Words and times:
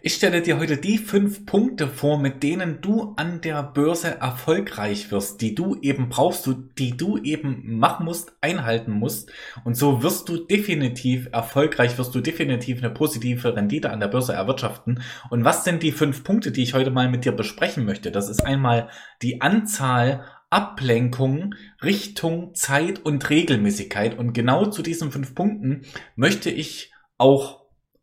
Ich 0.00 0.14
stelle 0.14 0.42
dir 0.42 0.60
heute 0.60 0.76
die 0.76 0.96
fünf 0.96 1.44
Punkte 1.44 1.88
vor, 1.88 2.20
mit 2.20 2.44
denen 2.44 2.80
du 2.80 3.14
an 3.16 3.40
der 3.40 3.64
Börse 3.64 4.20
erfolgreich 4.20 5.10
wirst, 5.10 5.40
die 5.40 5.56
du 5.56 5.76
eben 5.80 6.08
brauchst, 6.08 6.48
die 6.78 6.96
du 6.96 7.18
eben 7.18 7.78
machen 7.78 8.04
musst, 8.04 8.32
einhalten 8.40 8.92
musst. 8.92 9.32
Und 9.64 9.76
so 9.76 10.00
wirst 10.04 10.28
du 10.28 10.36
definitiv 10.36 11.28
erfolgreich, 11.32 11.98
wirst 11.98 12.14
du 12.14 12.20
definitiv 12.20 12.78
eine 12.78 12.90
positive 12.90 13.56
Rendite 13.56 13.90
an 13.90 13.98
der 13.98 14.06
Börse 14.06 14.34
erwirtschaften. 14.34 15.02
Und 15.30 15.44
was 15.44 15.64
sind 15.64 15.82
die 15.82 15.90
fünf 15.90 16.22
Punkte, 16.22 16.52
die 16.52 16.62
ich 16.62 16.74
heute 16.74 16.92
mal 16.92 17.10
mit 17.10 17.24
dir 17.24 17.32
besprechen 17.32 17.84
möchte? 17.84 18.12
Das 18.12 18.28
ist 18.28 18.46
einmal 18.46 18.90
die 19.20 19.40
Anzahl 19.40 20.24
Ablenkungen, 20.48 21.56
Richtung, 21.82 22.54
Zeit 22.54 23.04
und 23.04 23.28
Regelmäßigkeit. 23.28 24.16
Und 24.16 24.32
genau 24.32 24.66
zu 24.66 24.82
diesen 24.82 25.10
fünf 25.10 25.34
Punkten 25.34 25.82
möchte 26.14 26.50
ich 26.50 26.92
auch 27.18 27.57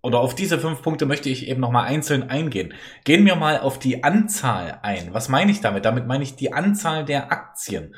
oder 0.06 0.20
auf 0.20 0.36
diese 0.36 0.60
fünf 0.60 0.82
Punkte 0.82 1.06
möchte 1.06 1.30
ich 1.30 1.48
eben 1.48 1.60
nochmal 1.60 1.88
einzeln 1.88 2.30
eingehen. 2.30 2.74
Gehen 3.04 3.26
wir 3.26 3.36
mal 3.36 3.60
auf 3.60 3.80
die 3.80 4.04
Anzahl 4.04 4.80
ein. 4.84 5.14
Was 5.14 5.28
meine 5.30 5.52
ich 5.52 5.62
damit? 5.62 5.84
Damit 5.86 6.08
meine 6.08 6.24
ich 6.24 6.36
die 6.36 6.54
Anzahl 6.54 7.04
der 7.04 7.32
Aktien. 7.32 7.96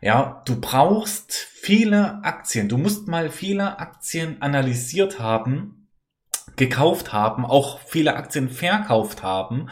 Ja, 0.00 0.42
du 0.46 0.60
brauchst 0.60 1.32
viele 1.32 2.24
Aktien. 2.24 2.68
Du 2.68 2.78
musst 2.78 3.08
mal 3.08 3.30
viele 3.30 3.78
Aktien 3.78 4.40
analysiert 4.40 5.18
haben, 5.18 5.88
gekauft 6.56 7.12
haben, 7.12 7.44
auch 7.44 7.80
viele 7.80 8.16
Aktien 8.16 8.48
verkauft 8.48 9.22
haben, 9.22 9.68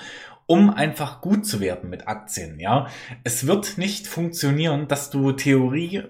um 0.47 0.71
einfach 0.71 1.21
gut 1.21 1.47
zu 1.47 1.61
werden 1.61 1.89
mit 1.89 2.09
Aktien. 2.09 2.61
Ja, 2.61 2.89
es 3.23 3.47
wird 3.47 3.79
nicht 3.79 4.07
funktionieren, 4.07 4.89
dass 4.89 5.11
du 5.11 5.33
Theorie 5.33 6.05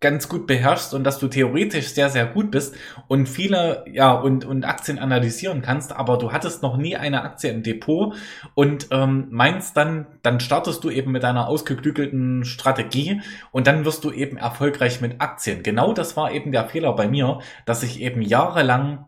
ganz 0.00 0.28
gut 0.30 0.46
beherrschst 0.46 0.94
und 0.94 1.04
dass 1.04 1.18
du 1.18 1.28
theoretisch 1.28 1.88
sehr, 1.88 2.08
sehr 2.08 2.24
gut 2.24 2.50
bist 2.50 2.74
und 3.06 3.28
viele, 3.28 3.84
ja, 3.86 4.12
und, 4.12 4.46
und 4.46 4.64
Aktien 4.64 4.98
analysieren 4.98 5.60
kannst, 5.60 5.94
aber 5.94 6.16
du 6.16 6.32
hattest 6.32 6.62
noch 6.62 6.78
nie 6.78 6.96
eine 6.96 7.22
Aktie 7.22 7.50
im 7.50 7.62
Depot 7.62 8.14
und 8.54 8.88
ähm, 8.90 9.28
meinst 9.30 9.76
dann, 9.76 10.06
dann 10.22 10.40
startest 10.40 10.82
du 10.84 10.90
eben 10.90 11.12
mit 11.12 11.24
einer 11.24 11.48
ausgeklügelten 11.48 12.44
Strategie 12.44 13.20
und 13.52 13.66
dann 13.66 13.84
wirst 13.84 14.02
du 14.04 14.10
eben 14.10 14.38
erfolgreich 14.38 15.02
mit 15.02 15.20
Aktien. 15.20 15.62
Genau 15.62 15.92
das 15.92 16.16
war 16.16 16.32
eben 16.32 16.50
der 16.50 16.66
Fehler 16.66 16.94
bei 16.94 17.06
mir, 17.06 17.40
dass 17.66 17.82
ich 17.82 18.00
eben 18.00 18.22
jahrelang 18.22 19.06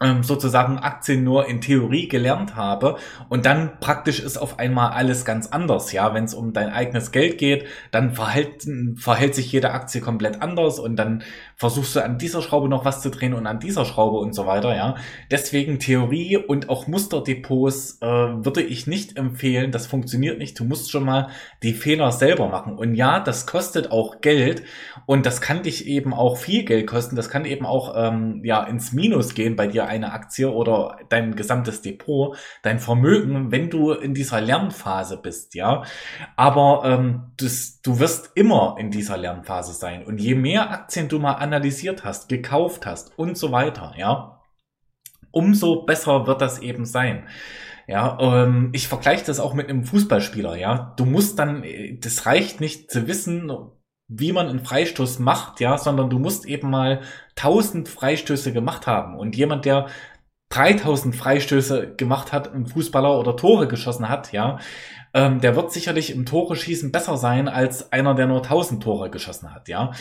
ähm, 0.00 0.22
sozusagen 0.22 0.78
Aktien 0.78 1.24
nur 1.24 1.46
in 1.46 1.60
Theorie 1.60 2.08
gelernt 2.08 2.56
habe 2.56 2.96
und 3.28 3.44
dann 3.44 3.78
praktisch 3.80 4.20
ist 4.20 4.38
auf 4.38 4.58
einmal 4.58 4.92
alles 4.92 5.24
ganz 5.24 5.48
anders. 5.48 5.92
Ja, 5.92 6.14
wenn 6.14 6.24
es 6.24 6.34
um 6.34 6.52
dein 6.52 6.70
eigenes 6.70 7.12
Geld 7.12 7.38
geht, 7.38 7.66
dann 7.90 8.14
verhält, 8.14 8.66
verhält 8.96 9.34
sich 9.34 9.52
jede 9.52 9.72
Aktie 9.72 10.00
komplett 10.00 10.40
anders 10.40 10.78
und 10.78 10.96
dann 10.96 11.22
versuchst 11.56 11.96
du 11.96 12.02
an 12.02 12.16
dieser 12.16 12.40
Schraube 12.40 12.68
noch 12.68 12.84
was 12.84 13.02
zu 13.02 13.10
drehen 13.10 13.34
und 13.34 13.46
an 13.46 13.60
dieser 13.60 13.84
Schraube 13.84 14.18
und 14.18 14.34
so 14.34 14.46
weiter. 14.46 14.74
Ja, 14.74 14.94
deswegen 15.30 15.78
Theorie 15.78 16.38
und 16.38 16.70
auch 16.70 16.86
Musterdepots 16.86 17.98
äh, 18.00 18.06
würde 18.06 18.62
ich 18.62 18.86
nicht 18.86 19.18
empfehlen. 19.18 19.70
Das 19.70 19.86
funktioniert 19.86 20.38
nicht. 20.38 20.58
Du 20.58 20.64
musst 20.64 20.90
schon 20.90 21.04
mal 21.04 21.28
die 21.62 21.74
Fehler 21.74 22.12
selber 22.12 22.48
machen. 22.48 22.76
Und 22.76 22.94
ja, 22.94 23.20
das 23.20 23.46
kostet 23.46 23.90
auch 23.90 24.22
Geld 24.22 24.62
und 25.04 25.26
das 25.26 25.42
kann 25.42 25.62
dich 25.62 25.86
eben 25.86 26.14
auch 26.14 26.38
viel 26.38 26.64
Geld 26.64 26.86
kosten. 26.86 27.16
Das 27.16 27.28
kann 27.28 27.44
eben 27.44 27.66
auch 27.66 27.94
ähm, 27.94 28.40
ja 28.44 28.62
ins 28.64 28.92
Minus 28.92 29.34
gehen 29.34 29.56
bei 29.56 29.66
dir 29.66 29.89
eine 29.90 30.12
Aktie 30.12 30.50
oder 30.50 30.98
dein 31.08 31.34
gesamtes 31.34 31.82
Depot, 31.82 32.36
dein 32.62 32.78
Vermögen, 32.78 33.50
wenn 33.50 33.68
du 33.70 33.90
in 33.90 34.14
dieser 34.14 34.40
Lernphase 34.40 35.16
bist, 35.16 35.54
ja. 35.54 35.82
Aber 36.36 36.82
ähm, 36.84 37.32
das, 37.36 37.80
du 37.82 37.98
wirst 37.98 38.30
immer 38.36 38.76
in 38.78 38.90
dieser 38.90 39.16
Lernphase 39.16 39.74
sein. 39.74 40.04
Und 40.04 40.20
je 40.20 40.36
mehr 40.36 40.70
Aktien 40.70 41.08
du 41.08 41.18
mal 41.18 41.34
analysiert 41.34 42.04
hast, 42.04 42.28
gekauft 42.28 42.86
hast 42.86 43.18
und 43.18 43.36
so 43.36 43.50
weiter, 43.50 43.92
ja, 43.96 44.40
umso 45.32 45.84
besser 45.84 46.26
wird 46.26 46.40
das 46.40 46.60
eben 46.60 46.84
sein. 46.84 47.26
Ja, 47.88 48.18
ähm, 48.20 48.70
ich 48.72 48.86
vergleiche 48.86 49.24
das 49.26 49.40
auch 49.40 49.52
mit 49.52 49.68
einem 49.68 49.84
Fußballspieler, 49.84 50.56
ja. 50.56 50.94
Du 50.96 51.04
musst 51.04 51.38
dann, 51.40 51.64
das 52.00 52.26
reicht 52.26 52.60
nicht 52.60 52.90
zu 52.92 53.08
wissen, 53.08 53.50
wie 54.10 54.32
man 54.32 54.48
einen 54.48 54.64
Freistoß 54.64 55.20
macht, 55.20 55.60
ja, 55.60 55.78
sondern 55.78 56.10
du 56.10 56.18
musst 56.18 56.44
eben 56.44 56.68
mal 56.68 57.00
1000 57.36 57.88
Freistöße 57.88 58.52
gemacht 58.52 58.86
haben. 58.86 59.16
Und 59.16 59.36
jemand, 59.36 59.64
der 59.64 59.86
3000 60.50 61.14
Freistöße 61.14 61.94
gemacht 61.94 62.32
hat, 62.32 62.52
ein 62.52 62.66
Fußballer 62.66 63.18
oder 63.18 63.36
Tore 63.36 63.68
geschossen 63.68 64.08
hat, 64.08 64.32
ja, 64.32 64.58
ähm, 65.14 65.40
der 65.40 65.54
wird 65.54 65.72
sicherlich 65.72 66.10
im 66.10 66.26
Tore 66.26 66.56
schießen 66.56 66.90
besser 66.90 67.16
sein 67.16 67.48
als 67.48 67.92
einer, 67.92 68.14
der 68.14 68.26
nur 68.26 68.42
1000 68.42 68.82
Tore 68.82 69.10
geschossen 69.10 69.54
hat, 69.54 69.68
ja. 69.68 69.92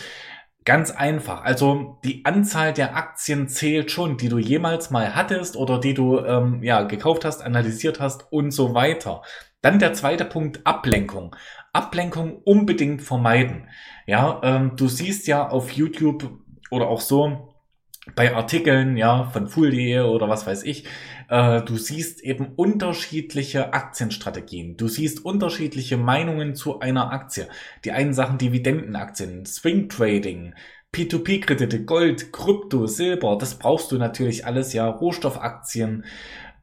Ganz 0.65 0.91
einfach. 0.91 1.43
Also 1.43 1.99
die 2.03 2.25
Anzahl 2.25 2.73
der 2.73 2.95
Aktien 2.95 3.47
zählt 3.47 3.91
schon, 3.91 4.17
die 4.17 4.27
du 4.27 4.37
jemals 4.37 4.89
mal 4.89 5.15
hattest 5.15 5.55
oder 5.55 5.79
die 5.79 5.93
du 5.93 6.19
ähm, 6.19 6.61
ja 6.63 6.83
gekauft 6.83 7.25
hast, 7.25 7.41
analysiert 7.41 7.99
hast 7.99 8.31
und 8.31 8.51
so 8.51 8.73
weiter. 8.73 9.21
Dann 9.61 9.79
der 9.79 9.93
zweite 9.93 10.25
Punkt 10.25 10.65
Ablenkung. 10.65 11.35
Ablenkung 11.73 12.41
unbedingt 12.43 13.01
vermeiden. 13.01 13.67
Ja, 14.09 14.41
ähm, 14.43 14.71
du 14.75 14.87
siehst 14.87 15.27
ja 15.27 15.47
auf 15.47 15.69
YouTube 15.69 16.31
oder 16.71 16.87
auch 16.87 16.99
so 16.99 17.53
bei 18.15 18.33
Artikeln, 18.33 18.97
ja, 18.97 19.25
von 19.25 19.47
Fool.de 19.47 19.99
oder 19.99 20.27
was 20.27 20.47
weiß 20.47 20.63
ich, 20.63 20.85
äh, 21.29 21.61
du 21.61 21.77
siehst 21.77 22.23
eben 22.23 22.53
unterschiedliche 22.55 23.71
Aktienstrategien. 23.71 24.77
Du 24.77 24.87
siehst 24.87 25.23
unterschiedliche 25.23 25.97
Meinungen 25.97 26.55
zu 26.55 26.79
einer 26.79 27.11
Aktie. 27.11 27.47
Die 27.85 27.91
einen 27.91 28.15
Sachen 28.15 28.39
Dividendenaktien, 28.39 29.45
Swing 29.45 29.89
Trading, 29.89 30.55
P2P-Kredite, 30.91 31.85
Gold, 31.85 32.33
Krypto, 32.33 32.87
Silber, 32.87 33.37
das 33.37 33.59
brauchst 33.59 33.91
du 33.91 33.99
natürlich 33.99 34.43
alles, 34.43 34.73
ja, 34.73 34.89
Rohstoffaktien, 34.89 36.03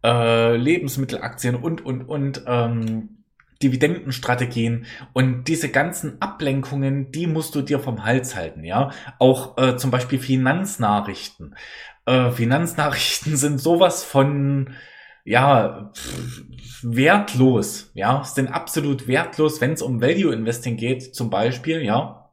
äh, 0.03 0.57
Lebensmittelaktien 0.57 1.55
und, 1.55 1.87
und, 1.87 2.09
und, 2.09 2.43
ähm, 2.49 3.17
Dividendenstrategien 3.63 4.87
und 5.13 5.49
diese 5.49 5.71
ganzen 5.71 6.21
Ablenkungen, 6.21 7.11
die 7.13 7.27
musst 7.27 7.55
du 7.55 7.63
dir 7.63 7.81
vom 7.81 8.05
Hals 8.05 8.37
halten, 8.37 8.65
ja. 8.65 8.91
Auch 9.19 9.57
äh, 9.59 9.77
zum 9.77 9.91
Beispiel 9.91 10.19
Finanznachrichten. 10.19 11.55
Äh, 12.05 12.31
Finanznachrichten 12.31 13.37
sind 13.37 13.61
sowas 13.61 14.05
von 14.05 14.75
ja 15.25 15.93
wertlos, 16.83 17.91
ja, 17.95 18.23
sind 18.25 18.49
absolut 18.49 19.09
wertlos, 19.09 19.61
wenn 19.61 19.73
es 19.73 19.83
um 19.83 20.01
Value 20.01 20.33
Investing 20.33 20.77
geht, 20.77 21.15
zum 21.15 21.31
Beispiel, 21.31 21.83
ja 21.83 22.26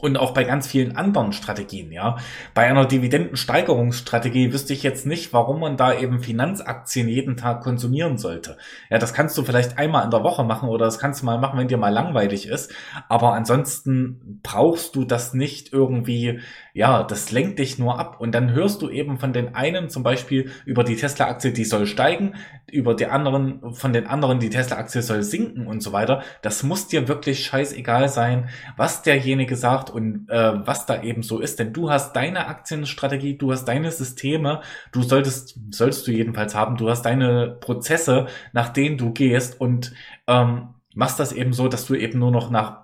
und 0.00 0.18
auch 0.18 0.32
bei 0.32 0.44
ganz 0.44 0.66
vielen 0.66 0.96
anderen 0.96 1.32
Strategien, 1.32 1.92
ja. 1.92 2.16
Bei 2.54 2.66
einer 2.66 2.86
Dividendensteigerungsstrategie 2.86 4.52
wüsste 4.52 4.72
ich 4.72 4.82
jetzt 4.82 5.06
nicht, 5.06 5.32
warum 5.32 5.60
man 5.60 5.76
da 5.76 5.92
eben 5.98 6.20
Finanzaktien 6.20 7.08
jeden 7.08 7.36
Tag 7.36 7.62
konsumieren 7.62 8.18
sollte. 8.18 8.56
Ja, 8.88 8.98
das 8.98 9.12
kannst 9.12 9.36
du 9.36 9.42
vielleicht 9.42 9.78
einmal 9.78 10.04
in 10.04 10.10
der 10.10 10.24
Woche 10.24 10.44
machen 10.44 10.68
oder 10.68 10.86
das 10.86 10.98
kannst 10.98 11.22
du 11.22 11.26
mal 11.26 11.38
machen, 11.38 11.58
wenn 11.58 11.68
dir 11.68 11.76
mal 11.76 11.92
langweilig 11.92 12.46
ist. 12.46 12.72
Aber 13.08 13.34
ansonsten 13.34 14.40
brauchst 14.42 14.96
du 14.96 15.04
das 15.04 15.34
nicht 15.34 15.72
irgendwie, 15.72 16.40
ja, 16.72 17.02
das 17.02 17.30
lenkt 17.30 17.58
dich 17.58 17.78
nur 17.78 17.98
ab. 17.98 18.20
Und 18.20 18.32
dann 18.32 18.52
hörst 18.52 18.82
du 18.82 18.88
eben 18.88 19.18
von 19.18 19.32
den 19.32 19.54
einen 19.54 19.88
zum 19.90 20.02
Beispiel 20.02 20.50
über 20.64 20.84
die 20.84 20.96
Tesla-Aktie, 20.96 21.52
die 21.52 21.64
soll 21.64 21.86
steigen, 21.86 22.34
über 22.70 22.94
die 22.94 23.06
anderen, 23.06 23.74
von 23.74 23.92
den 23.92 24.06
anderen, 24.06 24.38
die 24.38 24.50
Tesla-Aktie 24.50 25.02
soll 25.02 25.22
sinken 25.22 25.66
und 25.66 25.82
so 25.82 25.92
weiter. 25.92 26.22
Das 26.42 26.62
muss 26.62 26.88
dir 26.88 27.08
wirklich 27.08 27.44
scheißegal 27.44 28.08
sein, 28.08 28.48
was 28.76 29.02
derjenige 29.02 29.56
sagt 29.56 29.90
und 29.90 30.28
äh, 30.28 30.66
was 30.66 30.86
da 30.86 31.02
eben 31.02 31.22
so 31.22 31.40
ist. 31.40 31.58
Denn 31.58 31.72
du 31.72 31.90
hast 31.90 32.14
deine 32.14 32.46
Aktienstrategie, 32.46 33.36
du 33.36 33.52
hast 33.52 33.64
deine 33.64 33.90
Systeme, 33.90 34.60
du 34.92 35.02
solltest, 35.02 35.58
solltest 35.70 36.06
du 36.06 36.12
jedenfalls 36.12 36.54
haben, 36.54 36.76
du 36.76 36.88
hast 36.88 37.02
deine 37.02 37.56
Prozesse, 37.60 38.26
nach 38.52 38.68
denen 38.68 38.96
du 38.96 39.12
gehst 39.12 39.60
und 39.60 39.92
ähm, 40.26 40.68
machst 40.94 41.20
das 41.20 41.32
eben 41.32 41.52
so, 41.52 41.68
dass 41.68 41.86
du 41.86 41.94
eben 41.94 42.18
nur 42.18 42.30
noch 42.30 42.50
nach 42.50 42.79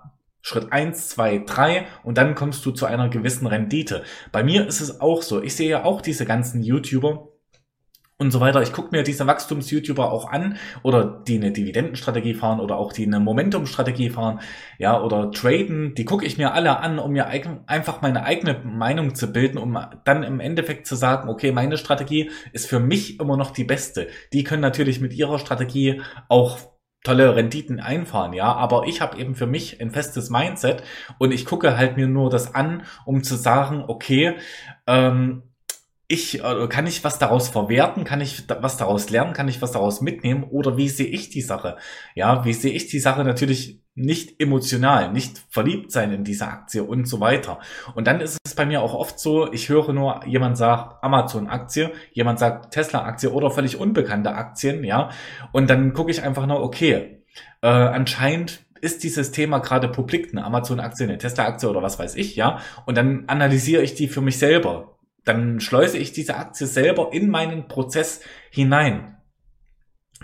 Schritt 0.47 0.71
eins, 0.71 1.09
zwei, 1.09 1.39
drei 1.39 1.87
und 2.03 2.17
dann 2.17 2.33
kommst 2.33 2.65
du 2.65 2.71
zu 2.71 2.85
einer 2.85 3.09
gewissen 3.09 3.47
Rendite. 3.47 4.03
Bei 4.31 4.43
mir 4.43 4.65
ist 4.65 4.79
es 4.79 5.01
auch 5.01 5.21
so. 5.21 5.43
Ich 5.43 5.57
sehe 5.57 5.69
ja 5.69 5.83
auch 5.83 5.99
diese 5.99 6.25
ganzen 6.25 6.63
YouTuber, 6.63 7.27
und 8.19 8.31
so 8.31 8.39
weiter. 8.39 8.63
Ich 8.63 8.73
gucke 8.73 8.95
mir 8.95 9.03
diese 9.03 9.27
Wachstums-YouTuber 9.27 10.11
auch 10.11 10.31
an 10.31 10.57
oder 10.81 11.21
die 11.27 11.35
eine 11.35 11.51
Dividendenstrategie 11.51 12.33
fahren 12.33 12.59
oder 12.59 12.77
auch 12.77 12.91
die 12.91 13.05
eine 13.05 13.19
Momentum-Strategie 13.19 14.09
fahren, 14.09 14.39
ja, 14.79 14.99
oder 14.99 15.29
traden. 15.31 15.93
Die 15.93 16.05
gucke 16.05 16.25
ich 16.25 16.37
mir 16.37 16.53
alle 16.53 16.79
an, 16.79 16.97
um 16.97 17.11
mir 17.11 17.27
einfach 17.27 18.01
meine 18.01 18.23
eigene 18.23 18.59
Meinung 18.63 19.13
zu 19.13 19.31
bilden, 19.31 19.59
um 19.59 19.77
dann 20.03 20.23
im 20.23 20.39
Endeffekt 20.39 20.87
zu 20.87 20.95
sagen, 20.95 21.29
okay, 21.29 21.51
meine 21.51 21.77
Strategie 21.77 22.31
ist 22.53 22.67
für 22.67 22.79
mich 22.79 23.19
immer 23.19 23.37
noch 23.37 23.51
die 23.51 23.65
beste. 23.65 24.07
Die 24.33 24.43
können 24.43 24.63
natürlich 24.63 24.99
mit 24.99 25.13
ihrer 25.13 25.37
Strategie 25.37 26.01
auch 26.27 26.57
tolle 27.07 27.35
Renditen 27.35 27.79
einfahren, 27.79 28.33
ja, 28.33 28.53
aber 28.53 28.85
ich 28.85 28.99
habe 29.01 29.17
eben 29.17 29.33
für 29.35 29.47
mich 29.47 29.79
ein 29.81 29.91
festes 29.91 30.29
Mindset 30.29 30.83
und 31.19 31.31
ich 31.31 31.45
gucke 31.45 31.77
halt 31.77 31.95
mir 31.95 32.07
nur 32.07 32.29
das 32.29 32.53
an, 32.53 32.83
um 33.05 33.23
zu 33.23 33.35
sagen, 33.35 33.85
okay, 33.87 34.35
ähm, 34.87 35.43
ich, 36.09 36.43
äh, 36.43 36.67
kann 36.67 36.87
ich 36.87 37.03
was 37.03 37.19
daraus 37.19 37.49
verwerten? 37.49 38.03
Kann 38.03 38.21
ich 38.21 38.45
was 38.49 38.77
daraus 38.77 39.09
lernen? 39.09 39.33
Kann 39.33 39.49
ich 39.49 39.61
was 39.61 39.71
daraus 39.73 39.99
mitnehmen? 40.01 40.43
Oder 40.45 40.77
wie 40.77 40.87
sehe 40.87 41.07
ich 41.07 41.29
die 41.29 41.41
Sache? 41.41 41.77
Ja, 42.15 42.45
wie 42.45 42.53
sehe 42.53 42.71
ich 42.73 42.87
die 42.87 42.99
Sache? 42.99 43.23
Natürlich 43.25 43.81
nicht 43.97 44.39
emotional, 44.39 45.11
nicht 45.11 45.41
verliebt 45.49 45.91
sein 45.91 46.11
in 46.11 46.23
diese 46.23 46.47
Aktie 46.47 46.83
und 46.83 47.07
so 47.07 47.19
weiter. 47.19 47.59
Und 47.95 48.05
dann 48.05 48.21
ist 48.21 48.37
es 48.45 48.53
bei 48.53 48.65
mir 48.65 48.81
auch 48.81 48.93
oft 48.93 49.19
so, 49.19 49.51
ich 49.51 49.69
höre 49.69 49.91
nur, 49.91 50.21
jemand 50.25 50.55
sagt 50.55 51.03
Amazon-Aktie, 51.03 51.91
jemand 52.13 52.37
sagt 52.37 52.73
Tesla-Aktie 52.73 53.31
oder 53.31 53.49
völlig 53.49 53.79
unbekannte 53.79 54.35
Aktien, 54.35 54.83
ja. 54.83 55.09
Und 55.51 55.69
dann 55.69 55.93
gucke 55.93 56.11
ich 56.11 56.21
einfach 56.21 56.45
nur, 56.45 56.61
okay, 56.61 57.23
äh, 57.61 57.67
anscheinend 57.67 58.61
ist 58.81 59.03
dieses 59.03 59.31
Thema 59.31 59.57
gerade 59.59 59.87
publik, 59.87 60.29
eine 60.31 60.45
Amazon-Aktie, 60.45 61.07
eine 61.07 61.17
Tesla-Aktie 61.17 61.67
oder 61.67 61.81
was 61.81 61.97
weiß 61.97 62.15
ich, 62.15 62.35
ja. 62.35 62.59
Und 62.85 62.95
dann 62.97 63.23
analysiere 63.25 63.81
ich 63.81 63.95
die 63.95 64.07
für 64.07 64.21
mich 64.21 64.37
selber. 64.37 64.99
Dann 65.25 65.59
schleuse 65.59 65.97
ich 65.97 66.13
diese 66.13 66.35
Aktie 66.35 66.67
selber 66.67 67.09
in 67.13 67.31
meinen 67.31 67.67
Prozess 67.67 68.21
hinein. 68.51 69.16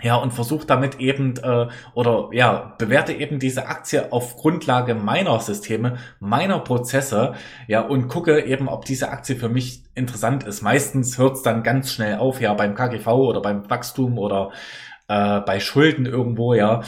Ja, 0.02 0.16
und 0.16 0.32
versuche 0.32 0.66
damit 0.66 0.98
eben 0.98 1.36
äh, 1.36 1.68
oder 1.94 2.28
ja, 2.32 2.74
bewerte 2.78 3.12
eben 3.12 3.38
diese 3.38 3.68
Aktie 3.68 4.12
auf 4.12 4.36
Grundlage 4.36 4.94
meiner 4.94 5.38
Systeme, 5.38 5.98
meiner 6.18 6.58
Prozesse, 6.58 7.34
ja, 7.68 7.80
und 7.80 8.08
gucke 8.08 8.44
eben, 8.44 8.68
ob 8.68 8.84
diese 8.84 9.10
Aktie 9.10 9.36
für 9.36 9.48
mich 9.48 9.84
interessant 9.94 10.42
ist. 10.44 10.62
Meistens 10.62 11.16
hört 11.16 11.36
es 11.36 11.42
dann 11.42 11.62
ganz 11.62 11.92
schnell 11.92 12.18
auf, 12.18 12.40
ja, 12.40 12.52
beim 12.54 12.74
KGV 12.74 13.06
oder 13.06 13.40
beim 13.40 13.70
Wachstum 13.70 14.18
oder 14.18 14.50
äh, 15.06 15.40
bei 15.40 15.60
Schulden 15.60 16.06
irgendwo, 16.06 16.54
ja. 16.54 16.82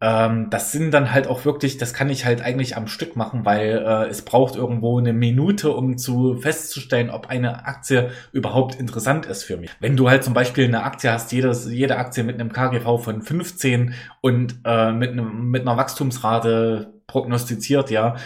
Ähm, 0.00 0.48
das 0.50 0.70
sind 0.70 0.92
dann 0.92 1.12
halt 1.12 1.26
auch 1.26 1.44
wirklich, 1.44 1.76
das 1.76 1.92
kann 1.92 2.08
ich 2.08 2.24
halt 2.24 2.40
eigentlich 2.40 2.76
am 2.76 2.86
Stück 2.86 3.16
machen, 3.16 3.44
weil 3.44 3.84
äh, 3.84 4.08
es 4.08 4.22
braucht 4.22 4.54
irgendwo 4.54 4.98
eine 4.98 5.12
Minute, 5.12 5.70
um 5.70 5.98
zu 5.98 6.36
festzustellen, 6.36 7.10
ob 7.10 7.28
eine 7.28 7.66
Aktie 7.66 8.10
überhaupt 8.32 8.76
interessant 8.76 9.26
ist 9.26 9.42
für 9.42 9.56
mich. 9.56 9.70
Wenn 9.80 9.96
du 9.96 10.08
halt 10.08 10.22
zum 10.22 10.34
Beispiel 10.34 10.64
eine 10.64 10.84
Aktie 10.84 11.10
hast, 11.10 11.32
jedes, 11.32 11.68
jede 11.68 11.96
Aktie 11.96 12.22
mit 12.22 12.36
einem 12.36 12.52
KGV 12.52 13.02
von 13.02 13.22
15 13.22 13.94
und 14.20 14.60
äh, 14.64 14.92
mit, 14.92 15.10
einem, 15.10 15.50
mit 15.50 15.62
einer 15.62 15.76
Wachstumsrate 15.76 16.92
prognostiziert, 17.08 17.90
ja, 17.90 18.16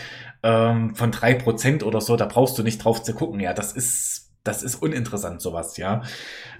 ähm, 0.42 0.94
von 0.94 1.10
drei 1.10 1.34
Prozent 1.34 1.84
oder 1.84 2.00
so, 2.00 2.16
da 2.16 2.26
brauchst 2.26 2.58
du 2.58 2.62
nicht 2.62 2.84
drauf 2.84 3.02
zu 3.02 3.14
gucken. 3.14 3.40
Ja, 3.40 3.54
das 3.54 3.72
ist 3.72 4.31
das 4.44 4.62
ist 4.62 4.76
uninteressant, 4.76 5.40
sowas, 5.40 5.76
ja. 5.76 6.02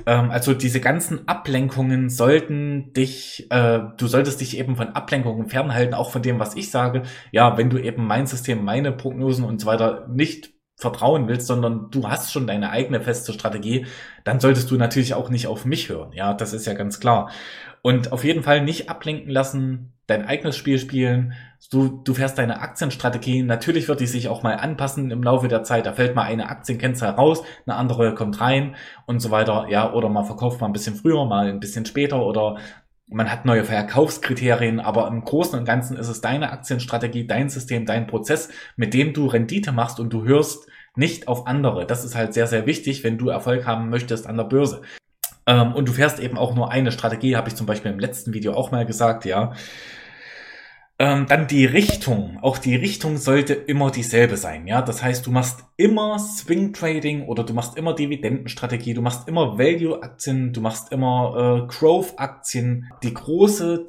Ähm, 0.06 0.30
also 0.30 0.54
diese 0.54 0.80
ganzen 0.80 1.26
Ablenkungen 1.28 2.10
sollten 2.10 2.92
dich, 2.92 3.48
äh, 3.50 3.80
du 3.96 4.06
solltest 4.06 4.40
dich 4.40 4.56
eben 4.58 4.76
von 4.76 4.90
Ablenkungen 4.90 5.48
fernhalten, 5.48 5.94
auch 5.94 6.10
von 6.10 6.22
dem, 6.22 6.38
was 6.38 6.54
ich 6.54 6.70
sage. 6.70 7.02
Ja, 7.32 7.58
wenn 7.58 7.70
du 7.70 7.78
eben 7.78 8.06
mein 8.06 8.26
System, 8.26 8.64
meine 8.64 8.92
Prognosen 8.92 9.44
und 9.44 9.60
so 9.60 9.66
weiter 9.66 10.06
nicht 10.08 10.52
vertrauen 10.82 11.28
willst, 11.28 11.46
sondern 11.46 11.90
du 11.90 12.08
hast 12.08 12.32
schon 12.32 12.46
deine 12.46 12.70
eigene 12.70 13.00
feste 13.00 13.32
Strategie, 13.32 13.86
dann 14.24 14.40
solltest 14.40 14.70
du 14.70 14.76
natürlich 14.76 15.14
auch 15.14 15.30
nicht 15.30 15.46
auf 15.46 15.64
mich 15.64 15.88
hören. 15.88 16.12
Ja, 16.12 16.34
das 16.34 16.52
ist 16.52 16.66
ja 16.66 16.74
ganz 16.74 17.00
klar. 17.00 17.30
Und 17.80 18.12
auf 18.12 18.22
jeden 18.24 18.42
Fall 18.42 18.62
nicht 18.62 18.90
ablenken 18.90 19.30
lassen, 19.30 19.92
dein 20.06 20.26
eigenes 20.26 20.56
Spiel 20.56 20.78
spielen. 20.78 21.32
Du, 21.70 22.00
du 22.04 22.14
fährst 22.14 22.38
deine 22.38 22.60
Aktienstrategie. 22.60 23.42
Natürlich 23.42 23.88
wird 23.88 24.00
die 24.00 24.06
sich 24.06 24.28
auch 24.28 24.42
mal 24.42 24.54
anpassen 24.54 25.10
im 25.10 25.22
Laufe 25.22 25.48
der 25.48 25.64
Zeit. 25.64 25.86
Da 25.86 25.92
fällt 25.92 26.14
mal 26.14 26.22
eine 26.22 26.48
Aktienkennzahl 26.48 27.12
raus, 27.12 27.42
eine 27.66 27.76
andere 27.76 28.14
kommt 28.14 28.40
rein 28.40 28.76
und 29.06 29.20
so 29.20 29.30
weiter. 29.30 29.66
Ja, 29.68 29.92
oder 29.92 30.08
man 30.08 30.24
verkauft 30.24 30.60
mal 30.60 30.66
ein 30.66 30.72
bisschen 30.72 30.96
früher, 30.96 31.24
mal 31.24 31.48
ein 31.48 31.60
bisschen 31.60 31.86
später 31.86 32.24
oder 32.24 32.58
man 33.08 33.30
hat 33.30 33.44
neue 33.44 33.64
Verkaufskriterien, 33.64 34.80
aber 34.80 35.06
im 35.08 35.24
Großen 35.24 35.58
und 35.58 35.64
Ganzen 35.64 35.96
ist 35.96 36.08
es 36.08 36.20
deine 36.20 36.50
Aktienstrategie, 36.50 37.26
dein 37.26 37.50
System, 37.50 37.84
dein 37.84 38.06
Prozess, 38.06 38.48
mit 38.76 38.94
dem 38.94 39.12
du 39.12 39.26
Rendite 39.26 39.72
machst 39.72 40.00
und 40.00 40.12
du 40.12 40.24
hörst 40.24 40.68
nicht 40.96 41.28
auf 41.28 41.46
andere. 41.46 41.86
Das 41.86 42.04
ist 42.04 42.14
halt 42.14 42.34
sehr, 42.34 42.46
sehr 42.46 42.66
wichtig, 42.66 43.04
wenn 43.04 43.18
du 43.18 43.28
Erfolg 43.28 43.66
haben 43.66 43.90
möchtest 43.90 44.26
an 44.26 44.36
der 44.36 44.44
Börse. 44.44 44.82
Ähm, 45.46 45.74
und 45.74 45.88
du 45.88 45.92
fährst 45.92 46.20
eben 46.20 46.38
auch 46.38 46.54
nur 46.54 46.70
eine 46.70 46.92
Strategie, 46.92 47.36
habe 47.36 47.48
ich 47.48 47.56
zum 47.56 47.66
Beispiel 47.66 47.90
im 47.90 47.98
letzten 47.98 48.32
Video 48.32 48.54
auch 48.54 48.70
mal 48.70 48.86
gesagt, 48.86 49.24
ja. 49.24 49.54
Ähm, 50.98 51.26
dann 51.26 51.48
die 51.48 51.64
Richtung. 51.64 52.38
Auch 52.42 52.58
die 52.58 52.76
Richtung 52.76 53.16
sollte 53.16 53.54
immer 53.54 53.90
dieselbe 53.90 54.36
sein. 54.36 54.68
Ja, 54.68 54.82
das 54.82 55.02
heißt, 55.02 55.26
du 55.26 55.32
machst 55.32 55.64
immer 55.76 56.18
Swing 56.18 56.72
Trading 56.72 57.26
oder 57.26 57.42
du 57.42 57.54
machst 57.54 57.76
immer 57.76 57.94
Dividendenstrategie, 57.94 58.94
du 58.94 59.02
machst 59.02 59.26
immer 59.26 59.58
Value 59.58 60.00
Aktien, 60.00 60.52
du 60.52 60.60
machst 60.60 60.92
immer 60.92 61.64
äh, 61.64 61.66
Growth 61.66 62.12
Aktien. 62.18 62.88
Die 63.02 63.14
große 63.14 63.86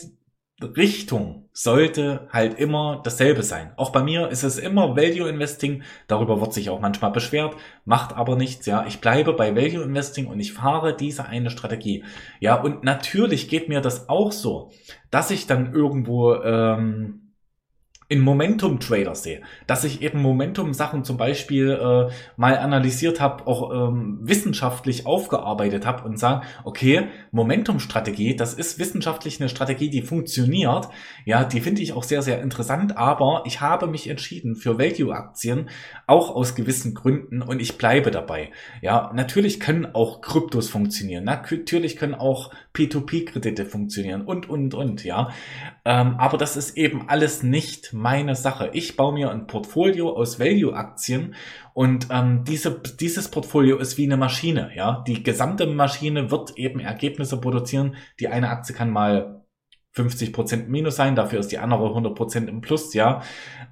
Richtung 0.62 1.50
sollte 1.52 2.28
halt 2.32 2.60
immer 2.60 3.02
dasselbe 3.04 3.44
sein. 3.44 3.74
Auch 3.76 3.92
bei 3.92 4.04
mir 4.04 4.30
ist 4.30 4.44
es 4.44 4.58
immer 4.58 4.96
Value 4.96 5.28
Investing. 5.28 5.84
Darüber 6.08 6.42
wird 6.42 6.54
sich 6.54 6.70
auch 6.70 6.80
manchmal 6.80 7.12
beschwert, 7.12 7.56
macht 7.86 8.16
aber 8.16 8.36
nichts. 8.36 8.66
Ja, 8.66 8.86
ich 8.88 9.02
bleibe 9.02 9.34
bei 9.34 9.56
Value 9.56 9.84
Investing 9.84 10.28
und 10.28 10.40
ich 10.40 10.54
fahre 10.54 10.96
diese 10.96 11.26
eine 11.26 11.50
Strategie. 11.50 12.04
Ja, 12.40 12.62
und 12.62 12.84
natürlich 12.84 13.50
geht 13.50 13.70
mir 13.70 13.82
das 13.82 14.10
auch 14.10 14.32
so, 14.32 14.72
dass 15.12 15.32
ich 15.32 15.48
dann 15.48 15.74
irgendwo 15.74 16.36
ähm, 16.36 17.23
in 18.10 18.20
Momentum 18.20 18.80
Trader 18.80 19.16
sehe, 19.16 19.42
dass 19.66 19.84
ich 19.84 20.02
eben 20.02 20.22
Momentum 20.22 20.74
Sachen 20.74 21.04
zum 21.04 21.18
Beispiel 21.18 21.72
äh, 21.72 22.14
mal 22.36 22.58
analysiert 22.58 23.22
habe, 23.22 23.48
auch 23.48 23.72
ähm, 23.72 24.20
wissenschaftlich 24.22 25.06
aufgearbeitet 25.06 25.86
habe 25.86 26.04
und 26.04 26.20
sage, 26.20 26.46
okay, 26.64 27.08
Momentum 27.32 27.80
Strategie, 27.80 28.36
das 28.36 28.54
ist 28.54 28.78
wissenschaftlich 28.78 29.40
eine 29.40 29.50
Strategie, 29.50 29.90
die 29.90 30.02
funktioniert, 30.02 30.90
ja, 31.26 31.44
die 31.44 31.62
finde 31.62 31.82
ich 31.82 31.94
auch 31.94 32.04
sehr 32.04 32.22
sehr 32.22 32.42
interessant, 32.42 32.98
aber 32.98 33.44
ich 33.46 33.62
habe 33.62 33.88
mich 33.88 34.10
entschieden 34.10 34.56
für 34.56 34.78
Value 34.78 35.16
Aktien 35.16 35.70
auch 36.06 36.36
aus 36.36 36.56
gewissen 36.56 36.94
Gründen 36.94 37.42
und 37.42 37.62
ich 37.62 37.78
bleibe 37.78 38.12
dabei. 38.12 38.52
Ja, 38.82 39.12
natürlich 39.14 39.60
können 39.60 39.88
auch 39.94 40.22
Kryptos 40.22 40.70
funktionieren, 40.70 41.24
natürlich 41.24 41.96
können 41.96 42.16
auch 42.16 42.52
P2P 42.76 43.26
Kredite 43.26 43.66
funktionieren 43.66 44.22
und 44.22 44.50
und 44.50 44.74
und, 44.74 45.04
ja, 45.04 45.30
ähm, 45.86 46.16
aber 46.18 46.38
das 46.38 46.58
ist 46.58 46.78
eben 46.78 47.08
alles 47.08 47.44
nicht 47.44 47.94
meine 48.04 48.36
Sache. 48.36 48.70
Ich 48.74 48.96
baue 48.96 49.14
mir 49.14 49.32
ein 49.32 49.48
Portfolio 49.48 50.12
aus 50.12 50.40
Value-Aktien 50.40 51.34
und 51.74 52.08
ähm, 52.12 52.44
diese, 52.46 52.80
dieses 53.00 53.32
Portfolio 53.32 53.78
ist 53.78 53.98
wie 53.98 54.04
eine 54.04 54.18
Maschine. 54.18 54.72
Ja, 54.76 55.04
die 55.08 55.24
gesamte 55.24 55.66
Maschine 55.66 56.30
wird 56.30 56.58
eben 56.58 56.80
Ergebnisse 56.80 57.40
produzieren. 57.42 57.96
Die 58.20 58.28
eine 58.28 58.50
Aktie 58.50 58.76
kann 58.76 58.92
mal 58.92 59.42
50% 59.96 60.68
Minus 60.68 60.96
sein, 60.96 61.16
dafür 61.16 61.40
ist 61.40 61.52
die 61.52 61.60
andere 61.60 61.88
100% 61.88 62.48
im 62.48 62.62
Plus, 62.62 62.94
ja. 62.94 63.22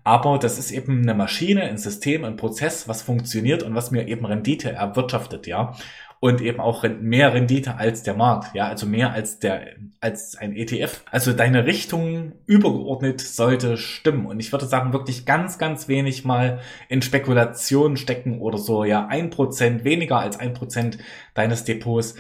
Aber 0.04 0.38
das 0.38 0.58
ist 0.60 0.72
eben 0.72 1.02
eine 1.02 1.16
Maschine, 1.16 1.64
ein 1.64 1.78
System, 1.78 2.24
ein 2.24 2.38
Prozess, 2.38 2.88
was 2.88 3.02
funktioniert 3.02 3.64
und 3.64 3.76
was 3.76 3.92
mir 3.92 4.08
eben 4.08 4.26
Rendite 4.26 4.72
erwirtschaftet, 4.72 5.48
ja 5.48 5.76
und 6.22 6.40
eben 6.40 6.60
auch 6.60 6.84
mehr 6.84 7.34
Rendite 7.34 7.78
als 7.78 8.04
der 8.04 8.14
Markt, 8.14 8.54
ja, 8.54 8.68
also 8.68 8.86
mehr 8.86 9.12
als 9.12 9.40
der, 9.40 9.70
als 10.02 10.38
ein 10.38 10.56
ETF. 10.56 11.02
Also 11.10 11.34
deine 11.34 11.66
Richtung 11.66 12.34
übergeordnet 12.46 13.22
sollte 13.22 13.76
stimmen. 13.76 14.28
Und 14.28 14.40
ich 14.40 14.52
würde 14.52 14.68
sagen, 14.68 14.94
wirklich 14.94 15.26
ganz, 15.26 15.58
ganz 15.58 15.88
wenig 15.88 16.24
mal 16.24 16.60
in 16.90 17.02
Spekulation 17.02 17.98
stecken 17.98 18.40
oder 18.40 18.60
so, 18.60 18.84
ja, 18.84 19.08
ein 19.08 19.32
Prozent, 19.32 19.84
weniger 19.84 20.20
als 20.20 20.40
ein 20.40 20.54
Prozent 20.54 21.00
deines 21.34 21.64
Depots 21.64 22.14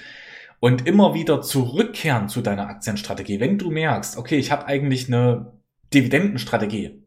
und 0.59 0.87
immer 0.87 1.13
wieder 1.13 1.43
zurückkehren 1.43 2.27
zu 2.27 2.41
deiner 2.41 2.69
Aktienstrategie. 2.69 3.39
Wenn 3.39 3.59
du 3.59 3.69
merkst, 3.69 4.17
okay, 4.17 4.37
ich 4.37 4.51
habe 4.51 4.65
eigentlich 4.65 5.09
eine 5.09 5.53
Dividendenstrategie, 5.93 7.03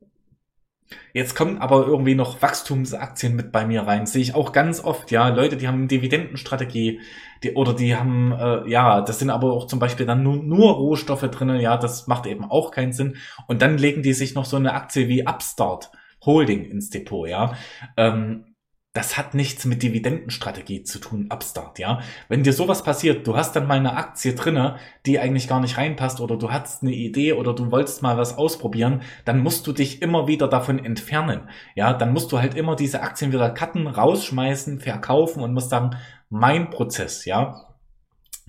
Jetzt 1.13 1.35
kommen 1.35 1.59
aber 1.59 1.87
irgendwie 1.87 2.15
noch 2.15 2.43
Wachstumsaktien 2.43 3.37
mit 3.37 3.53
bei 3.53 3.67
mir 3.67 3.83
rein. 3.83 4.07
Sehe 4.07 4.23
ich 4.23 4.35
auch 4.35 4.53
ganz 4.53 4.83
oft, 4.83 5.11
ja, 5.11 5.29
Leute, 5.29 5.57
die 5.57 5.69
haben 5.69 5.89
Dividendenstrategie, 5.89 7.01
die, 7.43 7.55
oder 7.55 7.73
die 7.73 7.97
haben, 7.97 8.33
äh, 8.33 8.69
ja, 8.69 9.01
das 9.01 9.19
sind 9.19 9.31
aber 9.31 9.53
auch 9.53 9.67
zum 9.67 9.79
Beispiel 9.79 10.07
dann 10.07 10.23
nur, 10.23 10.37
nur 10.37 10.73
Rohstoffe 10.75 11.23
drinnen, 11.23 11.61
ja, 11.61 11.77
das 11.77 12.07
macht 12.07 12.27
eben 12.27 12.45
auch 12.45 12.71
keinen 12.71 12.93
Sinn. 12.93 13.17
Und 13.47 13.63
dann 13.63 13.79
legen 13.79 14.03
die 14.03 14.13
sich 14.13 14.35
noch 14.35 14.45
so 14.45 14.57
eine 14.57 14.75
Aktie 14.75 15.09
wie 15.09 15.27
Upstart 15.27 15.91
Holding 16.25 16.65
ins 16.65 16.91
Depot, 16.91 17.29
ja. 17.29 17.55
Ähm, 17.97 18.54
das 18.95 19.19
hat 19.19 19.35
nichts 19.35 19.65
mit 19.65 19.83
Dividendenstrategie 19.83 20.85
zu 20.85 21.01
tun, 21.01 21.29
Upstart, 21.31 21.81
ja. 21.81 22.01
Wenn 22.29 22.45
dir 22.45 22.53
sowas 22.53 22.85
passiert, 22.85 23.27
du 23.27 23.37
hast 23.37 23.55
dann 23.57 23.67
mal 23.67 23.77
eine 23.77 23.97
Aktie 23.97 24.35
drinne, 24.35 24.77
die 25.05 25.19
eigentlich 25.19 25.49
gar 25.49 25.61
nicht 25.61 25.77
reinpasst 25.77 26.21
oder 26.21 26.37
du 26.37 26.53
hast 26.53 26.83
eine 26.83 26.93
Idee 26.93 27.33
oder 27.33 27.55
du 27.55 27.73
wolltest 27.73 28.03
mal 28.03 28.17
was 28.17 28.39
ausprobieren, 28.39 29.03
dann 29.25 29.41
musst 29.41 29.67
du 29.67 29.73
dich 29.73 30.01
immer 30.01 30.29
wieder 30.29 30.49
davon 30.49 30.83
entfernen, 30.83 31.49
ja. 31.75 31.93
Dann 31.93 32.13
musst 32.13 32.31
du 32.33 32.39
halt 32.39 32.55
immer 32.55 32.77
diese 32.77 33.03
Aktien 33.03 33.33
wieder 33.33 33.51
cutten, 33.51 33.89
rausschmeißen, 33.89 34.81
verkaufen 34.81 35.43
und 35.43 35.53
musst 35.53 35.71
sagen, 35.71 35.97
mein 36.31 36.71
Prozess, 36.71 37.25
ja. 37.25 37.74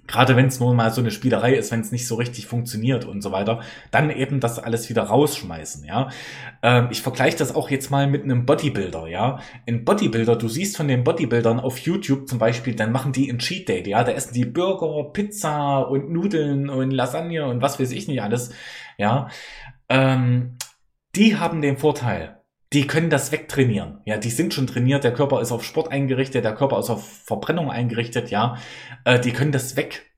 Gerade 0.08 0.36
wenn 0.36 0.48
es 0.48 0.60
nur 0.60 0.74
mal 0.74 0.92
so 0.92 1.02
eine 1.02 1.12
Spielerei 1.12 1.56
ist, 1.56 1.72
wenn 1.72 1.80
es 1.80 1.92
nicht 1.92 2.08
so 2.08 2.16
richtig 2.16 2.46
funktioniert 2.46 3.06
und 3.06 3.22
so 3.22 3.32
weiter, 3.32 3.62
dann 3.92 4.12
eben 4.12 4.40
das 4.40 4.60
alles 4.60 4.90
wieder 4.90 5.04
rausschmeißen, 5.04 5.84
ja. 5.86 6.10
Ähm, 6.62 6.90
ich 6.92 7.02
vergleiche 7.02 7.38
das 7.38 7.56
auch 7.56 7.70
jetzt 7.70 7.90
mal 7.90 8.08
mit 8.08 8.24
einem 8.24 8.46
Bodybuilder, 8.46 9.08
ja. 9.08 9.40
Ein 9.68 9.84
Bodybuilder, 9.84 10.36
du 10.36 10.48
siehst 10.48 10.78
von 10.78 10.88
den 10.88 11.04
Bodybuildern 11.04 11.60
auf 11.60 11.80
YouTube 11.80 12.28
zum 12.28 12.38
Beispiel, 12.38 12.76
dann 12.76 12.92
machen 12.92 13.14
die 13.14 13.30
ein 13.32 13.40
Cheat 13.40 13.68
Day, 13.68 13.88
ja. 13.90 14.04
Da 14.04 14.12
essen 14.12 14.34
die 14.34 14.46
Burger, 14.46 15.12
Pizza 15.12 15.80
und 15.80 16.12
Nudeln 16.12 16.70
und 16.70 16.92
Lasagne 16.92 17.46
und 17.46 17.62
was 17.62 17.80
weiß 17.80 17.92
ich 17.92 18.08
nicht 18.08 18.22
alles, 18.22 18.52
ja. 18.98 19.30
Ähm, 19.90 20.58
die 21.16 21.38
haben 21.38 21.62
den 21.62 21.78
Vorteil, 21.78 22.42
die 22.74 22.88
können 22.88 23.10
das 23.10 23.32
wegtrainieren. 23.32 24.02
Ja, 24.06 24.18
die 24.18 24.30
sind 24.30 24.54
schon 24.54 24.68
trainiert, 24.68 25.04
der 25.04 25.14
Körper 25.14 25.42
ist 25.42 25.52
auf 25.52 25.64
Sport 25.64 25.92
eingerichtet, 25.92 26.44
der 26.44 26.56
Körper 26.56 26.80
ist 26.80 26.90
auf 26.90 27.08
Verbrennung 27.08 27.72
eingerichtet, 27.72 28.32
ja. 28.32 28.58
Äh, 29.04 29.20
die 29.20 29.32
können 29.32 29.52
das 29.52 29.76
weg 29.78 30.12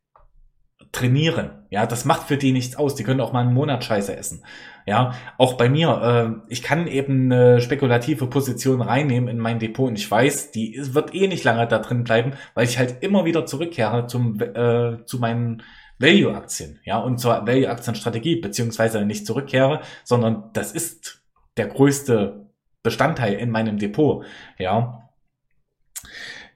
trainieren. 0.92 1.66
Ja, 1.70 1.86
das 1.86 2.06
macht 2.06 2.28
für 2.28 2.38
die 2.38 2.52
nichts 2.52 2.76
aus. 2.76 2.96
Die 2.96 3.04
können 3.04 3.22
auch 3.22 3.34
mal 3.34 3.42
einen 3.42 3.54
Monat 3.54 3.84
Scheiße 3.84 4.16
essen. 4.16 4.44
Ja, 4.86 5.14
auch 5.38 5.54
bei 5.54 5.70
mir. 5.70 6.42
Äh, 6.48 6.52
ich 6.52 6.64
kann 6.64 6.88
eben 6.88 7.32
eine 7.32 7.62
spekulative 7.62 8.28
Position 8.28 8.82
reinnehmen 8.82 9.28
in 9.28 9.38
mein 9.38 9.60
Depot 9.60 9.90
und 9.90 9.98
ich 9.98 10.10
weiß, 10.10 10.52
die 10.52 10.80
wird 10.94 11.14
eh 11.14 11.28
nicht 11.28 11.44
lange 11.44 11.68
da 11.68 11.80
drin 11.80 12.04
bleiben, 12.04 12.34
weil 12.54 12.66
ich 12.66 12.78
halt 12.78 13.04
immer 13.04 13.26
wieder 13.26 13.46
zurückkehre 13.46 14.08
zum 14.08 14.40
äh, 14.40 15.04
zu 15.06 15.20
meinen 15.20 15.62
Value-Aktien, 16.00 16.80
ja, 16.84 17.00
und 17.00 17.18
zur 17.18 17.48
Value-Aktien-Strategie, 17.48 18.36
beziehungsweise 18.36 19.04
nicht 19.04 19.26
zurückkehre, 19.26 19.82
sondern 20.04 20.52
das 20.54 20.72
ist 20.72 21.17
der 21.58 21.68
größte 21.68 22.48
Bestandteil 22.84 23.34
in 23.34 23.50
meinem 23.50 23.78
Depot, 23.78 24.24
ja. 24.58 25.04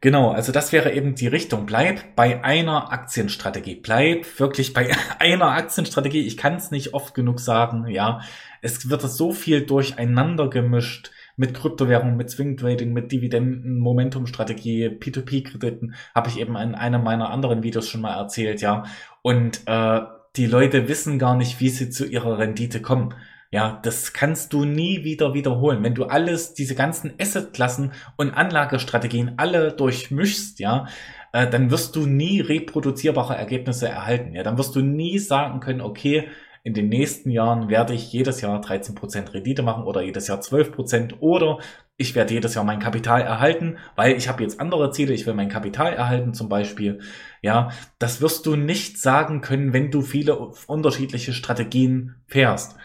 Genau, 0.02 0.32
also 0.32 0.52
das 0.52 0.72
wäre 0.72 0.94
eben 0.94 1.14
die 1.14 1.28
Richtung. 1.28 1.68
Bleib 1.68 2.16
bei 2.16 2.44
einer 2.44 2.92
Aktienstrategie. 2.92 3.76
Bleib 3.76 4.40
wirklich 4.40 4.74
bei 4.74 4.90
einer 5.20 5.52
Aktienstrategie. 5.52 6.22
Ich 6.22 6.38
kann 6.38 6.56
es 6.56 6.72
nicht 6.72 6.96
oft 6.96 7.14
genug 7.14 7.40
sagen, 7.40 7.88
ja. 7.88 8.22
Es 8.62 8.90
wird 8.90 9.02
so 9.04 9.32
viel 9.32 9.66
durcheinander 9.66 10.50
gemischt 10.50 11.12
mit 11.36 11.54
Kryptowährungen, 11.54 12.18
mit 12.18 12.30
Swing 12.30 12.58
Trading, 12.58 12.94
mit 12.94 13.12
Dividenden, 13.12 13.80
Momentum-Strategie, 13.80 14.88
P2P-Krediten, 14.88 15.96
habe 16.14 16.30
ich 16.30 16.40
eben 16.40 16.56
in 16.56 16.76
einem 16.76 17.04
meiner 17.04 17.30
anderen 17.30 17.64
Videos 17.64 17.88
schon 17.88 18.02
mal 18.02 18.16
erzählt, 18.16 18.62
ja. 18.62 18.84
Und 19.22 19.62
äh, 19.66 20.02
die 20.36 20.46
Leute 20.46 20.88
wissen 20.88 21.20
gar 21.20 21.36
nicht, 21.36 21.60
wie 21.60 21.70
sie 21.70 21.90
zu 21.90 22.06
ihrer 22.06 22.38
Rendite 22.38 22.82
kommen. 22.82 23.14
Ja, 23.54 23.82
das 23.84 24.14
kannst 24.14 24.54
du 24.54 24.64
nie 24.64 25.04
wieder 25.04 25.34
wiederholen. 25.34 25.84
Wenn 25.84 25.94
du 25.94 26.06
alles, 26.06 26.54
diese 26.54 26.74
ganzen 26.74 27.14
Assetklassen 27.20 27.92
und 28.16 28.32
Anlagestrategien 28.32 29.34
alle 29.36 29.74
durchmischst, 29.74 30.60
ja, 30.60 30.88
äh, 31.34 31.50
dann 31.50 31.70
wirst 31.70 31.98
du 31.98 32.06
nie 32.06 32.40
reproduzierbare 32.40 33.36
Ergebnisse 33.36 33.90
erhalten. 33.90 34.34
Ja, 34.34 34.44
dann 34.44 34.58
wirst 34.58 34.74
du 34.76 34.82
nie 34.82 35.20
sagen 35.20 35.60
können, 35.60 35.82
okay, 35.82 36.30
in 36.64 36.74
den 36.74 36.88
nächsten 36.90 37.30
Jahren 37.30 37.68
werde 37.68 37.94
ich 37.94 38.14
jedes 38.14 38.40
Jahr 38.40 38.62
13% 38.62 39.34
Rendite 39.34 39.64
machen 39.64 39.84
oder 39.84 40.02
jedes 40.02 40.28
Jahr 40.28 40.40
12% 40.40 41.20
oder 41.20 41.60
ich 41.98 42.16
werde 42.16 42.34
jedes 42.34 42.54
Jahr 42.56 42.64
mein 42.64 42.80
Kapital 42.80 43.22
erhalten, 43.22 43.78
weil 43.96 44.16
ich 44.16 44.30
habe 44.30 44.44
jetzt 44.44 44.62
andere 44.62 44.92
Ziele, 44.92 45.14
ich 45.14 45.26
will 45.26 45.34
mein 45.34 45.50
Kapital 45.50 45.94
erhalten 45.94 46.34
zum 46.34 46.50
Beispiel. 46.50 47.00
Ja, 47.42 47.72
das 48.00 48.22
wirst 48.22 48.46
du 48.46 48.56
nicht 48.56 49.00
sagen 49.00 49.42
können, 49.42 49.74
wenn 49.74 49.92
du 49.92 50.02
viele 50.02 50.38
unterschiedliche 50.68 51.34
Strategien 51.34 52.16
fährst. 52.28 52.78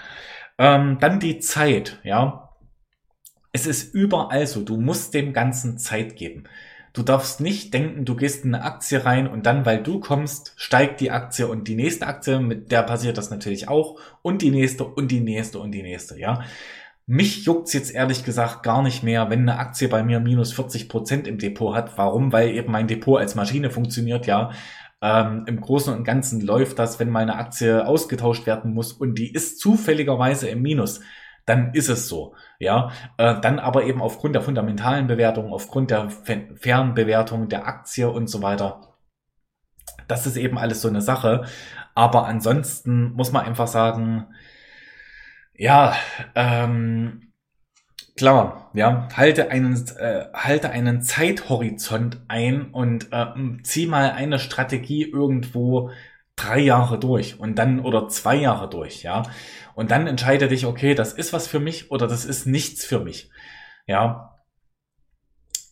Ähm, 0.58 0.98
dann 1.00 1.20
die 1.20 1.38
Zeit, 1.38 2.00
ja. 2.02 2.54
Es 3.52 3.66
ist 3.66 3.94
überall 3.94 4.46
so, 4.46 4.62
du 4.62 4.76
musst 4.76 5.14
dem 5.14 5.32
Ganzen 5.32 5.78
Zeit 5.78 6.16
geben. 6.16 6.44
Du 6.92 7.02
darfst 7.02 7.40
nicht 7.40 7.74
denken, 7.74 8.06
du 8.06 8.16
gehst 8.16 8.44
in 8.44 8.54
eine 8.54 8.64
Aktie 8.64 9.04
rein 9.04 9.28
und 9.28 9.44
dann, 9.44 9.66
weil 9.66 9.82
du 9.82 10.00
kommst, 10.00 10.54
steigt 10.56 11.00
die 11.00 11.10
Aktie 11.10 11.46
und 11.46 11.68
die 11.68 11.74
nächste 11.74 12.06
Aktie, 12.06 12.40
mit 12.40 12.72
der 12.72 12.82
passiert 12.82 13.18
das 13.18 13.30
natürlich 13.30 13.68
auch 13.68 13.98
und 14.22 14.40
die 14.40 14.50
nächste 14.50 14.84
und 14.84 15.10
die 15.10 15.20
nächste 15.20 15.58
und 15.58 15.72
die 15.72 15.82
nächste, 15.82 16.18
ja. 16.18 16.42
Mich 17.06 17.44
juckt's 17.44 17.72
jetzt 17.72 17.94
ehrlich 17.94 18.24
gesagt 18.24 18.64
gar 18.64 18.82
nicht 18.82 19.04
mehr, 19.04 19.30
wenn 19.30 19.48
eine 19.48 19.58
Aktie 19.60 19.88
bei 19.88 20.02
mir 20.02 20.18
minus 20.18 20.52
40 20.52 20.88
Prozent 20.88 21.28
im 21.28 21.38
Depot 21.38 21.74
hat. 21.74 21.96
Warum? 21.96 22.32
Weil 22.32 22.50
eben 22.50 22.72
mein 22.72 22.88
Depot 22.88 23.20
als 23.20 23.36
Maschine 23.36 23.70
funktioniert, 23.70 24.26
ja. 24.26 24.50
Ähm, 25.00 25.44
Im 25.46 25.60
Großen 25.60 25.94
und 25.94 26.04
Ganzen 26.04 26.40
läuft 26.40 26.78
das, 26.80 26.98
wenn 26.98 27.10
meine 27.10 27.36
Aktie 27.36 27.86
ausgetauscht 27.86 28.46
werden 28.46 28.74
muss 28.74 28.92
und 28.92 29.16
die 29.18 29.32
ist 29.32 29.60
zufälligerweise 29.60 30.48
im 30.48 30.62
Minus, 30.62 31.00
dann 31.44 31.72
ist 31.74 31.88
es 31.88 32.08
so. 32.08 32.34
Ja, 32.58 32.90
äh, 33.18 33.40
dann 33.40 33.60
aber 33.60 33.84
eben 33.84 34.02
aufgrund 34.02 34.34
der 34.34 34.42
fundamentalen 34.42 35.06
Bewertung, 35.06 35.52
aufgrund 35.52 35.90
der 35.92 36.10
fairen 36.10 36.94
Bewertung 36.94 37.48
der 37.48 37.68
Aktie 37.68 38.10
und 38.10 38.28
so 38.28 38.42
weiter. 38.42 38.96
Das 40.08 40.26
ist 40.26 40.36
eben 40.36 40.58
alles 40.58 40.82
so 40.82 40.88
eine 40.88 41.02
Sache. 41.02 41.44
Aber 41.94 42.26
ansonsten 42.26 43.12
muss 43.12 43.32
man 43.32 43.46
einfach 43.46 43.68
sagen, 43.68 44.26
ja, 45.56 45.96
ähm, 46.34 47.26
Klar, 48.16 48.70
ja, 48.72 49.08
halte 49.14 49.50
einen, 49.50 49.74
äh, 49.98 50.24
halte 50.32 50.70
einen 50.70 51.02
Zeithorizont 51.02 52.22
ein 52.28 52.70
und 52.70 53.12
äh, 53.12 53.26
zieh 53.62 53.86
mal 53.86 54.12
eine 54.12 54.38
Strategie 54.38 55.02
irgendwo 55.02 55.90
drei 56.34 56.60
Jahre 56.60 56.98
durch 56.98 57.38
und 57.38 57.56
dann 57.58 57.80
oder 57.80 58.08
zwei 58.08 58.36
Jahre 58.36 58.70
durch, 58.70 59.02
ja. 59.02 59.24
Und 59.74 59.90
dann 59.90 60.06
entscheide 60.06 60.48
dich, 60.48 60.64
okay, 60.64 60.94
das 60.94 61.12
ist 61.12 61.34
was 61.34 61.46
für 61.46 61.60
mich 61.60 61.90
oder 61.90 62.06
das 62.06 62.24
ist 62.24 62.46
nichts 62.46 62.86
für 62.86 63.00
mich. 63.00 63.30
Ja, 63.86 64.34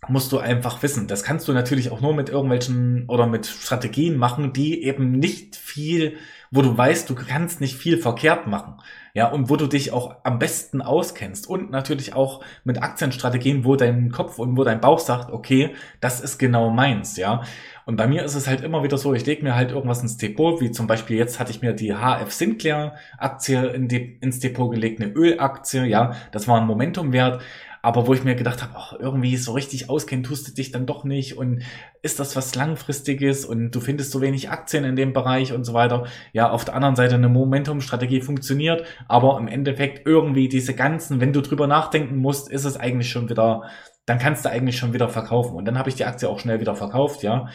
musst 0.08 0.30
du 0.32 0.38
einfach 0.38 0.82
wissen. 0.82 1.08
Das 1.08 1.22
kannst 1.22 1.48
du 1.48 1.54
natürlich 1.54 1.90
auch 1.90 2.02
nur 2.02 2.14
mit 2.14 2.28
irgendwelchen 2.28 3.08
oder 3.08 3.26
mit 3.26 3.46
Strategien 3.46 4.18
machen, 4.18 4.52
die 4.52 4.82
eben 4.84 5.12
nicht 5.12 5.56
viel, 5.56 6.18
wo 6.50 6.62
du 6.62 6.76
weißt, 6.76 7.08
du 7.08 7.14
kannst 7.14 7.60
nicht 7.60 7.76
viel 7.76 7.98
verkehrt 7.98 8.46
machen. 8.46 8.76
Ja, 9.12 9.28
und 9.30 9.48
wo 9.48 9.54
du 9.54 9.68
dich 9.68 9.92
auch 9.92 10.16
am 10.24 10.40
besten 10.40 10.82
auskennst 10.82 11.48
und 11.48 11.70
natürlich 11.70 12.14
auch 12.14 12.42
mit 12.64 12.82
Aktienstrategien, 12.82 13.64
wo 13.64 13.76
dein 13.76 14.10
Kopf 14.10 14.40
und 14.40 14.56
wo 14.56 14.64
dein 14.64 14.80
Bauch 14.80 14.98
sagt, 14.98 15.30
okay, 15.30 15.74
das 16.00 16.20
ist 16.20 16.38
genau 16.38 16.70
meins, 16.70 17.16
ja. 17.16 17.44
Und 17.86 17.94
bei 17.96 18.08
mir 18.08 18.24
ist 18.24 18.34
es 18.34 18.48
halt 18.48 18.62
immer 18.62 18.82
wieder 18.82 18.98
so, 18.98 19.14
ich 19.14 19.24
lege 19.24 19.44
mir 19.44 19.54
halt 19.54 19.70
irgendwas 19.70 20.02
ins 20.02 20.16
Depot, 20.16 20.60
wie 20.60 20.72
zum 20.72 20.88
Beispiel 20.88 21.16
jetzt 21.16 21.38
hatte 21.38 21.52
ich 21.52 21.62
mir 21.62 21.74
die 21.74 21.94
HF 21.94 22.32
Sinclair 22.32 22.96
Aktie 23.18 23.66
in 23.68 23.86
die, 23.86 24.18
ins 24.20 24.40
Depot 24.40 24.70
gelegt, 24.70 25.00
eine 25.00 25.12
Ölaktie, 25.12 25.84
ja, 25.84 26.16
das 26.32 26.48
war 26.48 26.60
ein 26.60 26.66
Momentumwert 26.66 27.40
aber 27.84 28.06
wo 28.06 28.14
ich 28.14 28.24
mir 28.24 28.34
gedacht 28.34 28.62
habe, 28.62 28.96
irgendwie 28.98 29.36
so 29.36 29.52
richtig 29.52 29.90
auskennen 29.90 30.24
tust 30.24 30.48
du 30.48 30.52
dich 30.52 30.72
dann 30.72 30.86
doch 30.86 31.04
nicht. 31.04 31.36
Und 31.36 31.62
ist 32.00 32.18
das 32.18 32.34
was 32.34 32.54
langfristiges? 32.54 33.44
Und 33.44 33.72
du 33.72 33.80
findest 33.80 34.10
so 34.10 34.22
wenig 34.22 34.48
Aktien 34.48 34.84
in 34.84 34.96
dem 34.96 35.12
Bereich 35.12 35.52
und 35.52 35.64
so 35.64 35.74
weiter. 35.74 36.06
Ja, 36.32 36.48
auf 36.50 36.64
der 36.64 36.76
anderen 36.76 36.96
Seite 36.96 37.16
eine 37.16 37.28
Momentum-Strategie 37.28 38.22
funktioniert, 38.22 38.86
aber 39.06 39.38
im 39.38 39.48
Endeffekt 39.48 40.06
irgendwie 40.06 40.48
diese 40.48 40.72
ganzen, 40.72 41.20
wenn 41.20 41.34
du 41.34 41.42
drüber 41.42 41.66
nachdenken 41.66 42.16
musst, 42.16 42.50
ist 42.50 42.64
es 42.64 42.78
eigentlich 42.78 43.10
schon 43.10 43.28
wieder, 43.28 43.64
dann 44.06 44.18
kannst 44.18 44.44
du 44.44 44.50
eigentlich 44.50 44.78
schon 44.78 44.92
wieder 44.92 45.08
verkaufen 45.08 45.56
und 45.56 45.64
dann 45.64 45.78
habe 45.78 45.88
ich 45.88 45.94
die 45.94 46.04
Aktie 46.04 46.28
auch 46.28 46.38
schnell 46.38 46.60
wieder 46.60 46.76
verkauft, 46.76 47.22
ja. 47.22 47.48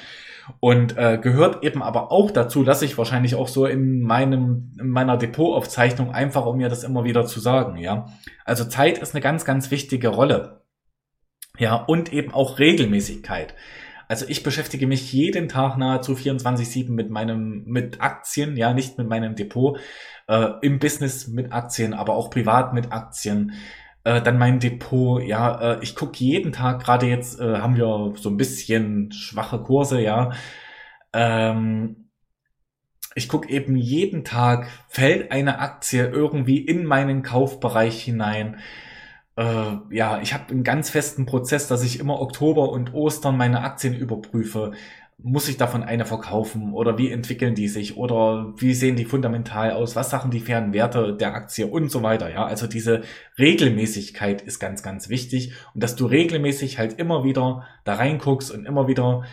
Und 0.60 0.98
äh, 0.98 1.20
gehört 1.22 1.64
eben 1.64 1.84
aber 1.84 2.12
auch 2.12 2.32
dazu, 2.32 2.64
dass 2.64 2.82
ich 2.82 2.98
wahrscheinlich 2.98 3.36
auch 3.36 3.48
so 3.48 3.68
in 3.68 4.02
meinem 4.02 4.72
in 4.80 4.90
meiner 4.90 5.16
Depotaufzeichnung 5.16 6.12
einfach, 6.12 6.46
um 6.48 6.58
mir 6.58 6.70
das 6.70 6.84
immer 6.84 7.04
wieder 7.04 7.26
zu 7.26 7.40
sagen, 7.40 7.78
ja. 7.78 8.08
Also 8.46 8.66
Zeit 8.66 8.98
ist 8.98 9.14
eine 9.14 9.22
ganz, 9.22 9.46
ganz 9.46 9.70
wichtige 9.70 10.08
Rolle. 10.08 10.64
Ja, 11.58 11.76
und 11.76 12.14
eben 12.14 12.34
auch 12.34 12.58
Regelmäßigkeit. 12.58 13.54
Also 14.08 14.26
ich 14.28 14.42
beschäftige 14.42 14.88
mich 14.88 15.14
jeden 15.14 15.50
Tag 15.50 15.78
nahezu 15.78 16.14
24-7 16.14 16.92
mit 16.92 17.12
meinem, 17.12 17.64
mit 17.66 18.02
Aktien, 18.02 18.58
ja, 18.58 18.74
nicht 18.74 18.98
mit 18.98 19.08
meinem 19.08 19.36
Depot, 19.36 19.78
äh, 20.28 20.48
im 20.62 20.80
Business 20.80 21.28
mit 21.28 21.54
Aktien, 21.54 21.94
aber 21.94 22.16
auch 22.16 22.32
privat 22.32 22.74
mit 22.74 22.92
Aktien. 22.92 23.54
Äh, 24.04 24.22
dann 24.22 24.38
mein 24.38 24.60
Depot, 24.60 25.22
ja, 25.22 25.76
äh, 25.76 25.84
ich 25.84 25.96
gucke 25.96 26.18
jeden 26.18 26.52
Tag, 26.52 26.82
gerade 26.82 27.08
jetzt 27.08 27.40
äh, 27.40 27.58
haben 27.58 27.76
wir 27.76 28.14
so 28.18 28.30
ein 28.30 28.38
bisschen 28.38 29.12
schwache 29.12 29.60
Kurse, 29.62 30.02
ja. 30.02 30.32
Ähm, 31.14 32.10
ich 33.16 33.28
gucke 33.28 33.50
eben 33.50 33.76
jeden 33.76 34.24
Tag, 34.24 34.70
fällt 34.88 35.32
eine 35.32 35.60
Aktie 35.60 36.06
irgendwie 36.08 36.60
in 36.60 36.86
meinen 36.86 37.24
Kaufbereich 37.24 38.02
hinein. 38.04 38.60
Äh, 39.36 39.78
ja, 39.92 40.22
ich 40.22 40.34
habe 40.34 40.50
einen 40.52 40.64
ganz 40.64 40.90
festen 40.90 41.26
Prozess, 41.26 41.68
dass 41.68 41.84
ich 41.84 42.00
immer 42.00 42.22
Oktober 42.22 42.72
und 42.72 42.94
Ostern 42.94 43.38
meine 43.38 43.62
Aktien 43.64 43.96
überprüfe 43.96 44.74
muss 45.22 45.50
ich 45.50 45.58
davon 45.58 45.84
eine 45.84 46.06
verkaufen? 46.06 46.74
Oder 46.74 46.98
wie 46.98 47.12
entwickeln 47.12 47.56
die 47.56 47.68
sich? 47.68 47.98
Oder 47.98 48.54
wie 48.58 48.74
sehen 48.74 48.96
die 48.96 49.06
fundamental 49.06 49.72
aus, 49.72 49.96
was 49.96 50.10
sagen 50.10 50.32
die 50.32 50.40
fairen 50.40 50.74
Werte 50.74 51.16
der 51.16 51.34
Aktie? 51.34 51.68
Und 51.68 51.92
so 51.92 52.04
weiter. 52.04 52.32
Ja, 52.32 52.46
also 52.46 52.68
diese 52.68 53.02
Regelmäßigkeit 53.38 54.42
ist 54.42 54.60
ganz, 54.60 54.82
ganz 54.84 55.10
wichtig. 55.10 55.54
Und 55.74 55.84
dass 55.84 55.96
du 55.96 56.06
regelmäßig 56.06 56.78
halt 56.78 57.00
immer 57.00 57.24
wieder 57.24 57.68
da 57.84 57.96
reinguckst 57.96 58.52
und 58.52 58.66
immer 58.66 58.88
wieder 58.88 59.24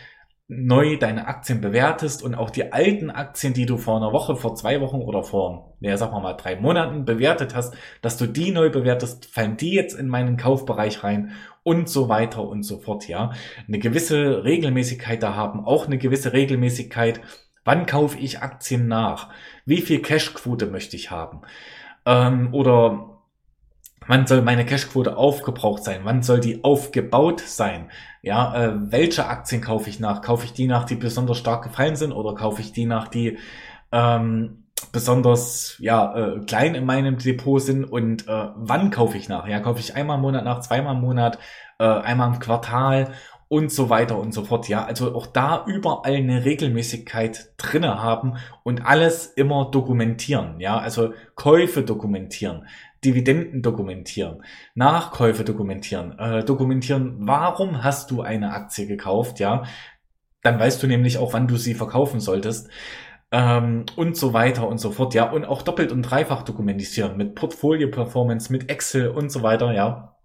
neu 0.48 0.96
deine 0.96 1.26
Aktien 1.26 1.60
bewertest 1.60 2.22
und 2.22 2.36
auch 2.36 2.50
die 2.50 2.72
alten 2.72 3.10
Aktien, 3.10 3.52
die 3.52 3.66
du 3.66 3.78
vor 3.78 3.96
einer 3.96 4.12
Woche, 4.12 4.36
vor 4.36 4.54
zwei 4.54 4.80
Wochen 4.80 5.02
oder 5.02 5.24
vor, 5.24 5.76
ja, 5.80 5.96
sagen 5.96 6.12
wir 6.12 6.20
mal, 6.20 6.34
drei 6.34 6.54
Monaten 6.54 7.04
bewertet 7.04 7.56
hast, 7.56 7.74
dass 8.00 8.16
du 8.16 8.26
die 8.26 8.52
neu 8.52 8.70
bewertest, 8.70 9.26
fallen 9.26 9.56
die 9.56 9.72
jetzt 9.72 9.98
in 9.98 10.08
meinen 10.08 10.36
Kaufbereich 10.36 11.02
rein 11.02 11.32
und 11.66 11.88
so 11.88 12.08
weiter 12.08 12.46
und 12.46 12.62
so 12.62 12.78
fort, 12.78 13.08
ja. 13.08 13.32
Eine 13.66 13.80
gewisse 13.80 14.44
Regelmäßigkeit 14.44 15.20
da 15.20 15.34
haben, 15.34 15.64
auch 15.64 15.86
eine 15.86 15.98
gewisse 15.98 16.32
Regelmäßigkeit, 16.32 17.20
wann 17.64 17.86
kaufe 17.86 18.18
ich 18.18 18.40
Aktien 18.40 18.86
nach, 18.86 19.30
wie 19.64 19.80
viel 19.80 20.00
Cashquote 20.00 20.66
möchte 20.66 20.94
ich 20.94 21.10
haben, 21.10 21.40
ähm, 22.06 22.54
oder 22.54 23.16
Wann 24.08 24.28
soll 24.28 24.42
meine 24.42 24.64
Cashquote 24.64 25.16
aufgebraucht 25.16 25.82
sein? 25.82 26.02
Wann 26.04 26.22
soll 26.22 26.38
die 26.38 26.62
aufgebaut 26.62 27.40
sein? 27.40 27.90
Ja, 28.22 28.54
äh, 28.54 28.72
welche 28.92 29.26
Aktien 29.26 29.60
kaufe 29.60 29.90
ich 29.90 29.98
nach? 29.98 30.22
Kaufe 30.22 30.44
ich 30.44 30.52
die 30.52 30.68
nach, 30.68 30.84
die 30.84 30.94
besonders 30.94 31.38
stark 31.38 31.64
gefallen 31.64 31.96
sind 31.96 32.12
oder 32.12 32.36
kaufe 32.36 32.60
ich 32.60 32.70
die 32.70 32.84
nach, 32.84 33.08
die 33.08 33.38
ähm, 33.90 34.65
besonders 34.92 35.76
ja 35.78 36.16
äh, 36.16 36.40
klein 36.40 36.74
in 36.74 36.84
meinem 36.84 37.18
Depot 37.18 37.60
sind 37.60 37.84
und 37.84 38.28
äh, 38.28 38.48
wann 38.56 38.90
kaufe 38.90 39.16
ich 39.16 39.28
nach? 39.28 39.46
Ja, 39.48 39.60
kaufe 39.60 39.80
ich 39.80 39.94
einmal 39.94 40.16
im 40.16 40.22
Monat 40.22 40.44
nach, 40.44 40.60
zweimal 40.60 40.94
im 40.94 41.00
Monat, 41.00 41.38
äh, 41.78 41.84
einmal 41.84 42.32
im 42.32 42.38
Quartal 42.38 43.12
und 43.48 43.70
so 43.70 43.90
weiter 43.90 44.18
und 44.18 44.32
so 44.32 44.44
fort. 44.44 44.68
Ja, 44.68 44.84
also 44.84 45.14
auch 45.14 45.26
da 45.26 45.64
überall 45.66 46.14
eine 46.14 46.44
Regelmäßigkeit 46.44 47.52
drinne 47.56 48.02
haben 48.02 48.36
und 48.64 48.84
alles 48.84 49.26
immer 49.26 49.70
dokumentieren. 49.70 50.60
Ja, 50.60 50.78
also 50.78 51.12
Käufe 51.36 51.82
dokumentieren, 51.82 52.66
Dividenden 53.04 53.62
dokumentieren, 53.62 54.42
Nachkäufe 54.74 55.44
dokumentieren, 55.44 56.18
äh, 56.18 56.44
dokumentieren, 56.44 57.16
warum 57.20 57.84
hast 57.84 58.10
du 58.10 58.22
eine 58.22 58.52
Aktie 58.52 58.86
gekauft, 58.86 59.40
ja. 59.40 59.64
Dann 60.42 60.60
weißt 60.60 60.82
du 60.82 60.86
nämlich 60.86 61.18
auch, 61.18 61.32
wann 61.32 61.48
du 61.48 61.56
sie 61.56 61.74
verkaufen 61.74 62.20
solltest. 62.20 62.68
Ähm, 63.32 63.86
und 63.96 64.16
so 64.16 64.32
weiter 64.32 64.68
und 64.68 64.78
so 64.78 64.92
fort, 64.92 65.14
ja. 65.14 65.30
Und 65.30 65.44
auch 65.44 65.62
doppelt 65.62 65.92
und 65.92 66.02
dreifach 66.02 66.42
dokumentieren 66.42 67.16
mit 67.16 67.34
Portfolio 67.34 67.90
Performance, 67.90 68.52
mit 68.52 68.70
Excel 68.70 69.08
und 69.08 69.30
so 69.30 69.42
weiter, 69.42 69.72
ja. 69.72 70.16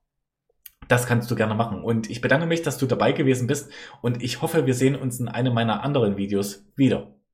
Das 0.88 1.08
kannst 1.08 1.32
du 1.32 1.36
gerne 1.36 1.56
machen. 1.56 1.84
Und 1.84 2.10
ich 2.10 2.22
bedanke 2.22 2.46
mich, 2.46 2.62
dass 2.62 2.78
du 2.78 2.86
dabei 2.86 3.14
gewesen 3.14 3.48
bist 3.48 3.72
und 4.02 4.22
ich 4.22 4.42
hoffe, 4.42 4.66
wir 4.66 4.74
sehen 4.74 4.96
uns 4.96 5.20
in 5.20 5.30
einem 5.30 5.54
meiner 5.54 5.84
anderen 5.84 6.18
Videos 6.18 6.66
wieder. 6.76 7.16